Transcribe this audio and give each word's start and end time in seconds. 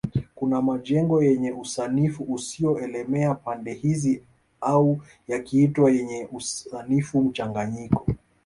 kuna 0.35 0.61
majengo 0.61 1.23
yenye 1.23 1.51
usanifu 1.51 2.23
usio 2.23 2.79
elemea 2.79 3.35
pande 3.35 3.73
hizi 3.73 4.23
au 4.61 5.01
yakiitwa 5.27 5.91
yenye 5.91 6.27
usanifu 6.31 7.21
mchanganyiko 7.21 8.05